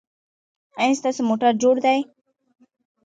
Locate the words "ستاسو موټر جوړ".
0.99-1.75